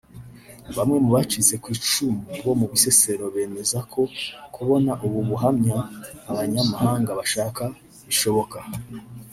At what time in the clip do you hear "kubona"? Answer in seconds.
4.55-4.91